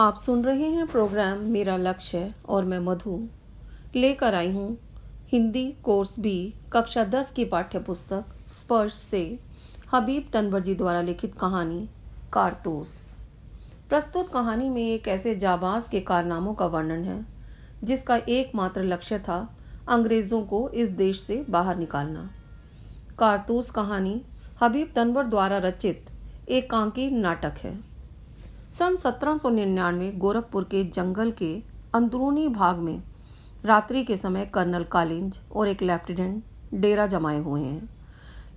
आप 0.00 0.16
सुन 0.16 0.44
रहे 0.44 0.66
हैं 0.66 0.86
प्रोग्राम 0.86 1.38
मेरा 1.38 1.76
लक्ष्य 1.76 2.34
और 2.48 2.64
मैं 2.64 2.78
मधु। 2.78 3.28
लेकर 3.94 4.34
आई 4.34 4.52
हूँ 4.52 4.78
हिंदी 5.28 5.64
कोर्स 5.82 6.18
बी, 6.20 6.54
कक्षा 6.72 7.04
दस 7.04 7.30
की 7.30 7.44
पाठ्य 7.44 7.78
पुस्तक 7.78 8.24
स्पर्श 8.48 8.92
से। 8.92 9.38
हबीब 9.92 10.30
तनवर 10.32 10.60
जी 10.60 10.74
द्वारा 10.74 11.00
लिखित 11.00 11.34
कहानी, 11.34 11.88
कारतूस। 12.32 13.14
प्रस्तुत 13.88 14.32
कहानी 14.32 14.70
में 14.70 14.82
एक 14.82 15.08
ऐसे 15.08 15.34
जाबाज 15.34 15.88
के 15.88 16.00
कारनामों 16.00 16.54
का 16.54 16.66
वर्णन 16.66 17.04
है, 17.04 17.26
जिसका 17.84 18.16
एकमात्र 18.16 18.84
लक्ष्य 18.84 19.18
था 19.18 19.38
अंग्रेज़ों 19.88 20.42
को 20.42 20.68
इस 20.68 20.88
देश 20.88 21.20
से 21.20 21.44
बाहर 21.50 21.76
निकालना। 21.76 22.30
कारतूस 23.18 23.70
कहानी 23.70 24.20
हबीब 24.62 24.92
तनवर 24.96 25.26
द्वारा 25.26 25.58
रचित 25.58 26.10
एक 26.48 26.70
कांकी 26.70 27.10
नाटक 27.10 27.52
है। 27.58 27.89
सन 28.78 28.96
1799 28.96 30.10
गोरखपुर 30.18 30.64
के 30.64 30.84
जंगल 30.84 31.30
के 31.30 31.54
अंदरूनी 31.94 32.48
भाग 32.48 32.78
में 32.78 33.02
रात्रि 33.64 34.04
के 34.04 34.16
समय 34.16 34.44
कर्नल 34.46 34.84
कालिंज 34.84 35.40
और 35.52 35.68
एक 35.68 35.82
लेफ्टिनेंट 35.82 36.44
डेरा 36.74 37.06
जमाए 37.06 37.38
हुए 37.38 37.62
हैं। 37.62 37.88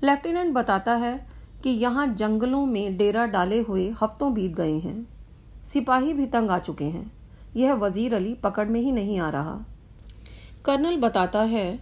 लेफ्टिनेंट 0.03 0.53
बताता 0.53 0.95
है 0.95 1.27
कि 1.63 1.69
यहाँ 1.69 2.07
जंगलों 2.07 2.65
में 2.65 2.97
डेरा 2.97 3.25
डाले 3.25 3.59
हुए 3.61 3.89
हफ्तों 4.01 4.33
बीत 4.33 4.55
गए 4.55 4.77
हैं। 4.79 4.95
सिपाही 5.73 6.13
भी 6.13 6.25
तंग 6.25 6.49
आ 6.49 6.59
चुके 6.59 6.85
हैं। 6.85 7.11
यह 7.55 7.73
वज़ीर 7.73 8.15
अली 8.15 8.33
पकड़ 8.33 8.67
में 8.69 8.81
ही 8.81 8.91
नहीं 8.91 9.19
आ 9.19 9.29
रहा। 9.29 9.59
कर्नल 10.65 10.97
बताता 10.97 11.41
है 11.41 11.79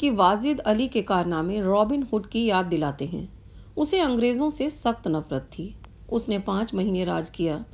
कि 0.00 0.10
वाजिद 0.10 0.60
अली 0.60 0.88
के 0.88 1.02
कारनामे 1.02 1.60
रॉबिन 1.60 2.08
हुड 2.12 2.26
की 2.26 2.44
याद 2.44 2.66
दिलाते 2.66 3.06
हैं। 3.06 3.28
उसे 3.76 4.00
अंग्रेज़ों 4.00 4.50
से 4.50 4.70
सख्त 4.70 5.08
नफरत 5.08 5.50
थी। 5.52 5.74
उसने 6.14 6.38
पाँच 6.38 6.74
महीने 6.74 7.04
राज 7.04 7.30
किया। 7.30 7.64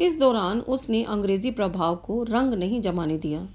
इस 0.00 0.18
दौरान 0.18 0.60
उसने 0.68 1.02
अंग्रेज़ी 1.04 1.50
प्रभाव 1.50 1.96
को 1.96 2.22
रंग 2.22 2.54
नहीं 2.54 2.80
जमाने 2.80 3.18
दिया। 3.18 3.46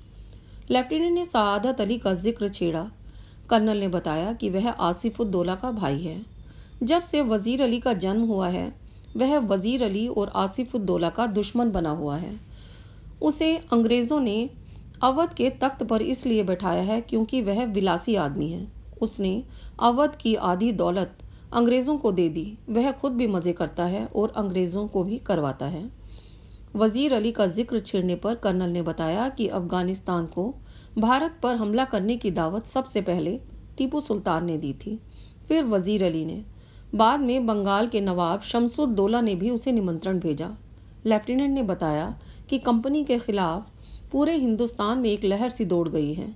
लेफ्टिनेंट 0.72 1.14
ने 1.14 1.26
सआदत 1.26 1.82
अली 1.82 1.98
का 1.98 2.14
ज़िक्र 2.14 2.48
छेड़ा। 2.50 2.90
कर्नल 3.50 3.78
ने 3.78 3.88
बताया 3.88 4.32
कि 4.34 4.50
वह 4.50 4.70
आसिफुद्दौला 4.70 5.56
का 5.56 5.72
भाई 5.72 6.02
है। 6.02 6.22
जब 6.84 7.04
से 7.04 7.22
वज़ीर 7.24 7.62
अली 7.62 7.80
का 7.80 7.94
जन्म 7.96 8.24
हुआ 8.24 8.48
है, 8.50 8.72
वह 9.18 9.38
वज़ीर 9.40 9.84
अली 9.84 10.08
और 10.08 10.32
आसिफुद्दौला 10.36 11.10
का 11.10 11.26
दुश्मन 11.28 11.72
बना 11.72 11.90
हुआ 11.90 12.18
है। 12.18 12.34
उसे 13.22 13.56
अंग्रेज़ों 13.74 14.20
ने 14.20 14.50
अवध 15.04 15.34
के 15.34 15.50
तख्त 15.62 15.84
पर 15.84 16.02
इसलिए 16.02 16.44
बैठाया 16.44 16.82
है 16.84 17.00
क्योंकि 17.02 17.42
वह 17.42 17.64
विलासी 17.66 18.16
आदमी 18.16 18.50
है। 18.50 18.68
उसने 19.02 19.44
अवध 19.80 20.16
की 20.16 20.36
आधी 20.46 20.72
दौलत 20.74 21.18
अंग्रेज़ों 21.56 21.98
को 21.98 22.12
दे 22.12 22.28
दी। 22.30 22.58
वह 22.70 22.92
खुद 22.92 23.12
भी 23.12 23.28
मज़े 23.28 23.54
करता 23.54 23.84
है 23.86 24.06
और 24.08 24.34
अंग्रेज़ों 24.38 24.88
को 24.88 25.04
भी 25.04 25.18
करवाता 25.20 25.66
है। 25.66 25.90
वज़ीर 26.76 27.14
अली 27.14 27.32
का 27.32 27.46
ज़िक्र 27.48 27.80
छेड़ने 27.82 28.16
पर 28.16 28.36
कर्नल 28.36 28.70
ने 28.70 28.82
बताया 28.82 29.28
कि 29.30 29.48
अफ़गानिस्तान 29.50 30.26
को 30.28 30.54
भारत 30.98 31.40
पर 31.44 31.56
हमला 31.56 31.86
करने 31.86 32.18
की 32.18 32.32
दावत 32.32 32.66
सबसे 32.66 33.02
पहले 33.02 33.40
टीपू 33.78 34.00
सुल्तान 34.02 34.46
ने 34.46 34.58
दी 34.58 34.74
थी। 34.76 35.00
फिर 35.48 35.64
वज़ीर 35.66 36.04
अली 36.04 36.26
ने। 36.26 36.44
बाद 36.96 37.20
में 37.20 37.46
बंगाल 37.46 37.88
के 37.88 38.02
नवाब 38.02 38.42
शमसुद्दौला 38.44 39.22
ने 39.22 39.36
भी 39.36 39.50
उसे 39.50 39.72
निमंत्रण 39.72 40.20
भेजा। 40.20 40.56
लेफ्टिनेंट 41.06 41.54
ने 41.54 41.64
बताया 41.64 42.16
कि 42.50 42.60
कंपनी 42.60 43.04
के 43.04 43.20
खिलाफ 43.20 43.72
पूरे 44.12 44.36
हिंदुस्तान 44.36 44.98
में 44.98 45.10
एक 45.10 45.24
लहर 45.24 45.50
सी 45.50 45.66
दौड़ 45.66 45.88
गई 45.90 46.14
है। 46.14 46.34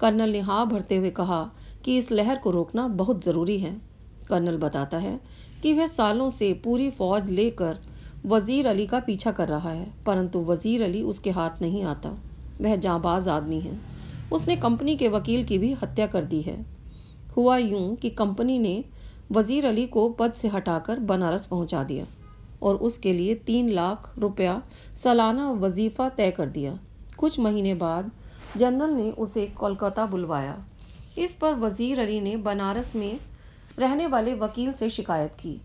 कर्नल 0.00 0.30
ने 0.30 0.40
हाँ 0.42 0.66
भरते 0.68 0.96
हुए 0.96 1.10
कहा 1.12 1.42
कि 1.84 1.96
इस 1.98 2.12
लहर 2.12 2.38
को 2.38 2.50
रोकना 2.50 2.88
बहुत 2.90 3.24
ज़रूरी 3.24 3.58
है। 3.58 3.80
कर्नल 4.28 4.56
बताता 4.58 4.98
है 4.98 5.18
कि 5.62 5.72
वह 5.72 5.86
सालों 5.86 6.28
से 6.30 6.52
पूरी 6.64 6.90
फौज 6.90 7.30
लेकर 7.30 7.78
वज़ीर 8.26 8.66
अली 8.66 8.86
का 8.86 9.00
पीछा 9.00 9.32
कर 9.32 9.48
रहा 9.48 9.70
है, 9.70 9.86
परंतु 10.06 10.40
वज़ीर 10.44 10.82
अली 10.82 11.02
उसके 11.04 11.30
हाथ 11.30 11.62
नहीं 11.62 11.82
आता। 11.84 12.16
वह 12.60 12.76
जाबाज 12.76 13.28
आदमी 13.28 13.60
है। 13.60 13.78
उसने 14.32 14.56
कंपनी 14.56 14.96
के 14.96 15.08
वकील 15.08 15.44
की 15.44 15.58
भी 15.58 15.72
हत्या 15.74 16.06
कर 16.06 16.24
दी 16.24 16.40
है। 16.42 16.64
हुआ 17.36 17.56
यूँ 17.56 17.94
कि 17.96 18.10
कंपनी 18.12 18.58
ने 18.58 18.82
वज़ीर 19.32 19.66
अली 19.66 19.86
को 19.86 20.08
पद 20.10 20.32
से 20.32 20.48
हटाकर 20.48 20.98
बनारस 21.04 21.46
पहुँचा 21.46 21.82
दिया 21.84 22.06
और 22.62 22.76
उसके 22.80 23.12
लिए 23.12 23.34
तीन 23.46 23.68
लाख 23.70 24.12
रुपया 24.18 24.60
सालाना 24.94 25.50
वजीफा 25.52 26.08
तय 26.08 26.30
कर 26.30 26.46
दिया। 26.48 26.78
कुछ 27.18 27.38
महीने 27.40 27.74
बाद 27.76 28.10
जनरल 28.56 28.90
ने 28.90 29.10
उसे 29.10 29.46
कोलकाता 29.56 30.06
बुलवाया। 30.06 30.56
इस 31.18 31.34
पर 31.34 31.54
वज़ीर 31.56 32.00
अली 32.00 32.20
ने 32.20 32.36
बनारस 32.38 32.92
में 32.96 33.18
रहने 33.78 34.06
वाले 34.06 34.34
वकील 34.34 34.72
से 34.72 34.90
शिकायत 34.90 35.32
की। 35.40 35.60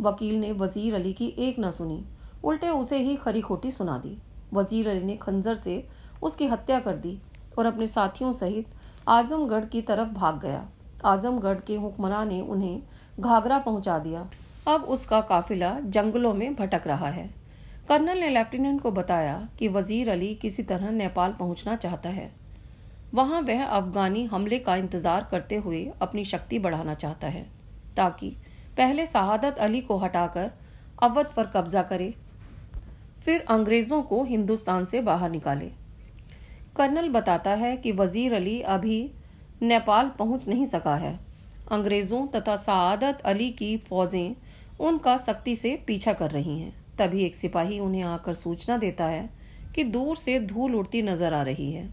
वकील 0.00 0.34
ने 0.34 0.52
वज़ीर 0.52 0.94
अली 0.94 1.12
की 1.12 1.26
एक 1.38 1.58
न 1.58 1.70
सुनी। 1.70 2.04
उल्टे 2.44 2.68
उसे 2.70 2.98
ही 2.98 3.16
खरी 3.16 3.40
खोटी 3.40 3.70
सुना 3.70 3.96
दी। 3.98 4.16
वज़ीर 4.52 4.88
अली 4.88 5.02
ने 5.02 5.16
खंजर 5.16 5.54
से 5.54 5.86
उसकी 6.22 6.46
हत्या 6.46 6.78
कर 6.80 6.96
दी 6.96 7.18
और 7.58 7.66
अपने 7.66 7.86
साथियों 7.86 8.32
सहित 8.32 8.74
आजमगढ़ 9.08 9.64
की 9.64 9.82
तरफ़ 9.82 10.08
भाग 10.10 10.40
गया। 10.40 10.66
आजमगढ़ 11.04 11.60
के 11.60 11.76
हुक्मरान 11.76 12.28
ने 12.28 12.40
उन्हें 12.40 12.82
घाघरा 13.20 13.58
पहुँचा 13.58 13.98
दिया। 13.98 14.28
अब 14.68 14.84
उसका 14.84 15.20
काफिला 15.20 15.78
जंगलों 15.80 16.32
में 16.34 16.54
भटक 16.54 16.86
रहा 16.86 17.08
है। 17.08 17.28
कर्नल 17.88 18.18
ने 18.18 18.28
लेफ्टिनेंट 18.30 18.80
को 18.80 18.90
बताया 18.90 19.48
कि 19.58 19.68
वज़ीर 19.68 20.10
अली 20.10 20.34
किसी 20.34 20.62
तरह 20.62 20.90
नेपाल 20.90 21.32
पहुँचना 21.32 21.76
चाहता 21.76 22.08
है। 22.08 22.30
वहाँ 23.14 23.40
वह 23.42 23.64
अफगानी 23.64 24.24
हमले 24.24 24.58
का 24.58 24.76
इंतज़ार 24.76 25.26
करते 25.30 25.56
हुए 25.56 25.84
अपनी 26.02 26.24
शक्ति 26.24 26.58
बढ़ाना 26.58 26.94
चाहता 26.94 27.28
है। 27.28 27.46
ताकि 27.96 28.30
पहले 28.76 29.06
शहादत 29.06 29.58
अली 29.58 29.80
को 29.80 29.96
हटाकर 29.98 30.50
अवध 31.02 31.26
पर 31.36 31.46
कब्जा 31.46 31.82
करे, 31.82 32.14
फिर 33.24 33.44
अंग्रेज़ों 33.50 34.02
को 34.02 34.22
हिंदुस्तान 34.24 34.84
से 34.84 35.00
बाहर 35.02 35.30
निकाले। 35.30 35.70
कर्नल 36.76 37.08
बताता 37.08 37.50
है 37.54 37.76
कि 37.76 37.92
वज़ीर 37.92 38.34
अली 38.34 38.60
अभी 38.70 38.98
नेपाल 39.62 40.10
पहुँच 40.18 40.48
नहीं 40.48 40.64
सका 40.66 40.94
है। 40.96 41.18
अंग्रेज़ों 41.72 42.26
तथा 42.26 42.56
सआदत 42.56 43.20
अली 43.24 43.50
की 43.52 43.76
फौजें 43.86 44.34
उनका 44.80 45.16
सख्ती 45.16 45.54
से 45.56 45.74
पीछा 45.86 46.12
कर 46.12 46.30
रही 46.30 46.58
हैं। 46.60 46.74
तभी 46.98 47.22
एक 47.22 47.34
सिपाही 47.34 47.78
उन्हें 47.80 48.02
आकर 48.04 48.34
सूचना 48.34 48.76
देता 48.78 49.04
है 49.04 49.28
कि 49.74 49.84
दूर 49.86 50.16
से 50.16 50.38
धूल 50.42 50.74
उड़ती 50.74 51.02
नज़र 51.02 51.34
आ 51.34 51.42
रही 51.42 51.72
है। 51.72 51.86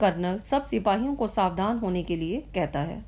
कर्नल 0.00 0.38
सब 0.40 0.64
सिपाहियों 0.64 1.14
को 1.14 1.26
सावधान 1.26 1.78
होने 1.78 2.02
के 2.02 2.16
लिए 2.16 2.42
कहता 2.54 2.80
है। 2.80 3.02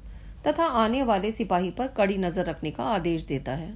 तथा 0.47 0.65
आने 0.65 1.03
वाले 1.03 1.31
सिपाही 1.33 1.71
पर 1.71 1.87
कड़ी 1.87 2.17
नज़र 2.19 2.45
रखने 2.45 2.71
का 2.71 2.85
आदेश 2.85 3.23
देता 3.23 3.53
है। 3.53 3.75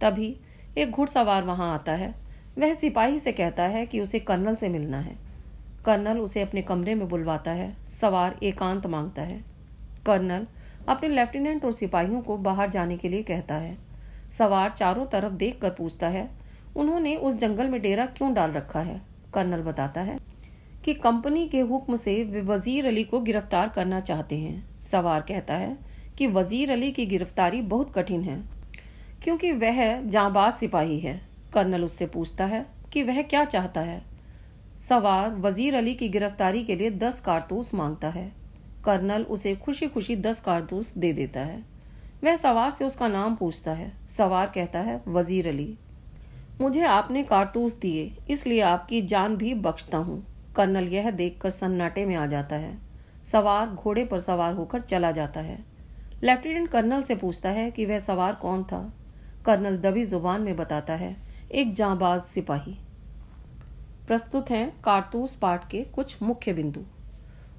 तभी 0.00 0.36
एक 0.78 0.90
घुड़सवार 0.90 1.44
वहाँ 1.44 1.72
आता 1.74 1.92
है। 1.92 2.14
वह 2.58 2.74
सिपाही 2.74 3.18
से 3.18 3.32
कहता 3.32 3.62
है 3.62 3.86
कि 3.86 4.00
उसे 4.00 4.18
कर्नल 4.18 4.54
से 4.54 4.68
मिलना 4.68 5.00
है। 5.00 5.16
कर्नल 5.84 6.18
उसे 6.18 6.42
अपने 6.42 6.62
कमरे 6.62 6.94
में 6.94 7.08
बुलवाता 7.08 7.50
है। 7.50 7.76
सवार 7.90 8.36
एकांत 8.42 8.86
माँगता 8.86 9.22
है। 9.22 9.44
कर्नल 10.06 10.46
अपने 10.88 11.08
लेफ्टिनेंट 11.08 11.64
और 11.64 11.72
सिपाहियों 11.72 12.20
को 12.20 12.36
बाहर 12.36 12.70
जाने 12.70 12.96
के 12.96 13.08
लिए 13.08 13.22
कहता 13.22 13.54
है। 13.54 13.76
सवार 14.38 14.70
चारों 14.70 15.06
तरफ़ 15.06 15.32
देख 15.32 15.60
कर 15.60 15.70
पूछता 15.70 16.08
है, 16.08 16.28
उन्होंने 16.76 17.14
उस 17.16 17.34
जंगल 17.34 17.68
में 17.68 17.80
डेरा 17.82 18.06
क्यों 18.06 18.32
डाल 18.34 18.52
रखा 18.52 18.80
है? 18.80 19.00
कर्नल 19.34 19.62
बताता 19.62 20.00
है 20.00 20.18
कि 20.84 20.94
कंपनी 20.94 21.46
के 21.48 21.60
हुक्म 21.60 21.96
से 21.96 22.22
वे 22.24 22.40
वज़ीर 22.40 22.86
अली 22.86 23.04
को 23.04 23.20
गिरफ़्तार 23.20 23.68
करना 23.68 24.00
चाहते 24.00 24.38
हैं। 24.38 24.80
सवार 24.80 25.20
कहता 25.20 25.54
है 25.54 25.76
कि 26.18 26.26
वज़ीर 26.26 26.70
अली 26.72 26.90
की 26.90 27.06
गिरफ्तारी 27.06 27.60
बहुत 27.62 27.92
कठिन 27.94 28.22
है, 28.22 28.42
क्योंकि 29.22 29.52
वह 29.54 30.00
जाबाज 30.02 30.52
सिपाही 30.52 30.98
है। 31.00 31.20
कर्नल 31.54 31.84
उससे 31.84 32.06
पूछता 32.06 32.44
है 32.44 32.64
कि 32.92 33.02
वह 33.02 33.22
क्या 33.22 33.44
चाहता 33.46 33.80
है। 33.80 34.02
सवार 34.78 35.34
वज़ीर 35.36 35.74
अली 35.74 35.94
की 35.94 36.08
गिरफ्तारी 36.08 36.62
के 36.64 36.76
लिए 36.76 36.90
दस 36.90 37.20
कारतूस 37.20 37.72
माँगता 37.74 38.08
है। 38.08 38.30
कर्नल 38.84 39.22
उसे 39.22 39.54
खुशी 39.56 39.86
खुशी 39.86 40.16
दस 40.18 40.40
कारतूस 40.40 40.92
दे 40.96 41.12
देता 41.12 41.40
है। 41.40 41.62
वह 42.24 42.36
सवार 42.36 42.70
से 42.70 42.84
उसका 42.84 43.08
नाम 43.08 43.34
पूछता 43.36 43.72
है। 43.72 43.92
सवार 44.08 44.50
कहता 44.54 44.80
है, 44.80 45.00
वज़ीर 45.08 45.48
अली, 45.48 45.74
मुझे 46.60 46.82
आपने 46.82 47.22
कारतूस 47.22 47.78
दिए, 47.78 48.12
इसलिए 48.30 48.60
आपकी 48.60 49.00
जान 49.04 49.36
भी 49.36 49.54
बख्शता 49.56 49.98
हूँ। 49.98 50.22
कर्नल 50.56 50.88
यह 50.88 51.10
देखकर 51.12 51.50
सन्नाटे 51.50 52.04
में 52.06 52.14
आ 52.16 52.26
जाता 52.26 52.56
है। 52.56 52.76
सवार 53.24 53.68
घोड़े 53.68 54.04
पर 54.04 54.20
सवार 54.20 54.54
होकर 54.54 54.80
चला 54.80 55.10
जाता 55.12 55.40
है। 55.40 55.58
लेफ्टिनेंट 56.24 56.68
कर्नल 56.68 57.02
से 57.02 57.14
पूछता 57.14 57.48
है 57.48 57.70
कि 57.70 57.84
वह 57.86 57.98
सवार 57.98 58.34
कौन 58.34 58.62
था। 58.64 58.80
कर्नल 59.46 59.76
दबी 59.76 60.04
ज़ुबान 60.04 60.42
में 60.42 60.56
बताता 60.56 60.92
है, 60.92 61.16
एक 61.50 61.74
जांबाज 61.74 62.20
सिपाही। 62.20 62.76
प्रस्तुत 64.06 64.50
हैं 64.50 64.80
कारतूस 64.80 65.34
पाठ 65.36 65.68
के 65.70 65.82
कुछ 65.84 66.22
मुख्य 66.22 66.52
बिंदु। 66.52 66.80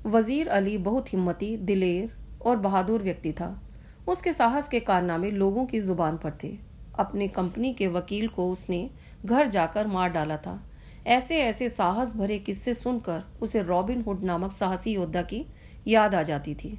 वज़ीर 0.06 0.48
अली 0.48 0.78
बहुत 0.78 1.14
हिम्मती, 1.14 1.56
दिलेर 1.58 2.12
और 2.46 2.58
बहादुर 2.58 3.04
व्यक्ति 3.04 3.32
था। 3.32 3.62
उसके 4.08 4.34
साहस 4.34 4.68
के 4.68 4.80
कारनामे 4.80 5.32
लोगों 5.32 5.66
की 5.66 5.80
ज़ुबान 5.80 6.18
पर 6.18 6.38
थे। 6.44 6.58
अपने 7.00 7.28
कंपनी 7.28 7.74
के 7.74 7.88
वकील 7.88 8.28
को 8.28 8.50
उसने 8.52 8.90
घर 9.26 9.48
जाकर 9.48 9.88
मार 9.88 10.10
डाला 10.10 10.38
था। 10.38 10.60
ऐसे 11.08 11.40
ऐसे 11.40 11.70
साहस 11.70 12.16
भरे 12.16 12.40
किस्से 12.40 12.74
सुनकर 12.74 13.24
उसे 13.42 13.62
रॉबिन 13.62 14.02
हुड 14.02 14.24
नामक 14.24 14.52
साहसी 14.52 14.94
योद्धा 14.94 15.22
की 15.22 15.46
याद 15.88 16.16
आ 16.16 16.24
जाती 16.24 16.56
थी। 16.56 16.78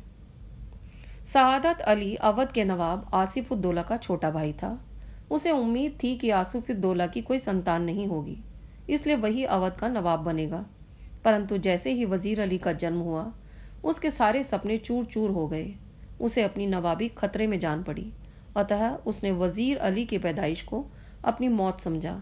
सआदत 1.33 1.81
अली 1.81 2.15
अवध 2.19 2.53
के 2.53 2.63
नवाब 2.65 3.11
आसिफुद्दौला 3.15 3.83
का 3.83 3.97
छोटा 3.97 4.31
भाई 4.31 4.53
था। 4.53 4.71
उसे 5.31 5.51
उम्मीद 5.51 5.99
थी 6.03 6.15
कि 6.17 6.31
आसिफुद्दौला 6.33 7.07
की 7.07 7.21
कोई 7.23 7.39
संतान 7.39 7.83
नहीं 7.83 8.07
होगी, 8.07 8.37
इसलिए 8.91 9.17
वही 9.17 9.45
अवध 9.47 9.73
का 9.73 9.89
नवाब 9.89 10.21
बनेगा। 10.21 10.65
परंतु 11.25 11.59
जैसे 11.59 11.93
ही 11.93 12.05
वज़ीर 12.07 12.41
अली 12.41 12.59
का 12.59 12.73
जन्म 12.75 12.99
हुआ, 13.01 13.25
उसके 13.85 14.11
सारे 14.11 14.43
सपने 14.45 14.77
चूर 14.79 15.05
चूर 15.05 15.31
हो 15.31 15.47
गए। 15.49 15.73
उसे 16.21 16.43
अपनी 16.43 16.67
नवाबी 16.67 17.09
खतरे 17.15 17.47
में 17.47 17.59
जान 17.59 17.83
पड़ी। 17.83 18.11
अतः 18.57 18.89
उसने 19.07 19.33
वज़ीर 19.33 19.79
अली 19.79 20.05
की 20.05 20.19
पैदाइश 20.19 20.63
को 20.65 20.85
अपनी 21.25 21.49
मौत 21.51 21.81
समझा। 21.81 22.21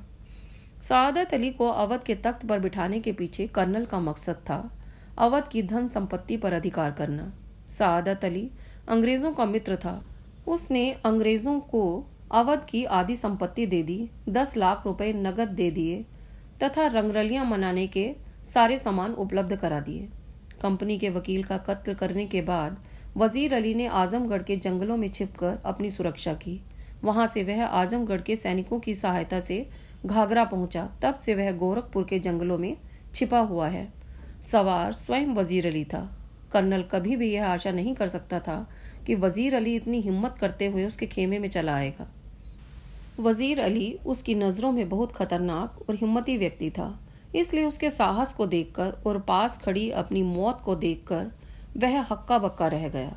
सादत 0.82 1.34
अली 1.34 1.50
को 1.50 1.68
अवध 1.68 2.02
के 2.02 2.14
तख्त 2.16 2.46
पर 2.46 2.58
बिठाने 2.60 3.00
के 3.00 3.12
पीछे 3.14 3.46
कर्नल 3.48 3.84
का 3.84 4.00
मकसद 4.02 4.46
था 4.46 4.62
अवध 5.18 5.48
की 5.48 5.62
धन 5.64 5.88
संपत्ति 5.88 6.36
पर 6.36 6.52
अधिकार 6.52 6.92
करना। 6.92 7.32
सादत 7.70 8.24
अली 8.24 8.50
अंग्रेज़ों 8.88 9.32
का 9.32 9.44
मित्र 9.46 9.76
था। 9.76 10.02
उसने 10.46 10.90
अंग्रेज़ों 11.04 11.58
को 11.62 12.06
अवध 12.32 12.64
की 12.68 12.84
आधी 12.84 13.16
संपत्ति 13.16 13.66
दे 13.66 13.82
दी, 13.82 14.08
दस 14.28 14.56
लाख 14.56 14.82
रुपए 14.86 15.12
नगद 15.14 15.48
दे 15.50 15.70
दिए 15.70 16.04
तथा 16.62 16.86
रंगरलियाँ 16.88 17.44
मनाने 17.44 17.86
के 17.86 18.10
सारे 18.44 18.78
सामान 18.78 19.12
उपलब्ध 19.14 19.56
करा 19.56 19.80
दिए। 19.80 20.08
कंपनी 20.62 20.98
के 20.98 21.10
वकील 21.10 21.42
का 21.44 21.56
कत्ल 21.58 21.94
करने 21.94 22.26
के 22.26 22.42
बाद 22.42 22.78
वज़ीर 23.16 23.54
अली 23.54 23.74
ने 23.74 23.86
आजमगढ़ 23.86 24.42
के 24.42 24.56
जंगलों 24.56 24.96
में 24.96 25.08
छिपकर 25.08 25.58
अपनी 25.64 25.90
सुरक्षा 25.90 26.34
की। 26.34 26.60
वहाँ 27.04 27.26
से 27.26 27.42
वह 27.42 27.64
आजमगढ़ 27.64 28.20
के 28.20 28.36
सैनिकों 28.36 28.78
की 28.80 28.94
सहायता 28.94 29.40
से 29.40 29.66
घाघरा 30.06 30.44
पहुँचा। 30.44 30.88
तब 31.02 31.18
से 31.18 31.34
वह 31.34 31.50
गोरखपुर 31.52 32.04
के 32.04 32.18
जंगलों 32.18 32.58
में 32.58 32.76
छिपा 33.14 33.40
हुआ 33.40 33.68
है। 33.68 33.88
सवार 34.42 34.92
स्वयं 34.92 35.34
वज़ीर 35.34 35.66
अली 35.66 35.84
था। 35.84 36.08
कर्नल 36.52 36.82
कभी 36.82 37.16
भी 37.16 37.32
यह 37.32 37.46
आशा 37.46 37.70
नहीं 37.72 37.94
कर 37.94 38.06
सकता 38.06 38.40
था 38.40 38.66
कि 39.06 39.14
वज़ीर 39.16 39.54
अली 39.54 39.74
इतनी 39.76 40.00
हिम्मत 40.00 40.36
करते 40.40 40.66
हुए 40.66 40.86
उसके 40.86 41.06
खेमे 41.06 41.38
में 41.38 41.48
चला 41.48 41.74
आएगा। 41.74 42.08
वज़ीर 43.20 43.60
अली 43.60 43.92
उसकी 44.06 44.34
नज़रों 44.34 44.72
में 44.72 44.88
बहुत 44.88 45.12
खतरनाक 45.12 45.88
और 45.88 45.94
हिम्मती 45.94 46.36
व्यक्ति 46.38 46.70
था, 46.70 46.98
इसलिए 47.34 47.64
उसके 47.64 47.90
साहस 47.90 48.32
को 48.34 48.46
देखकर 48.46 48.92
और 49.06 49.18
पास 49.20 49.58
खड़ी 49.58 49.88
अपनी 49.92 50.22
मौत 50.24 50.60
को 50.64 50.74
देखकर 50.76 51.30
वह 51.76 52.00
हक्का 52.02 52.38
बक्का 52.38 52.68
रह 52.68 52.88
गया। 52.88 53.16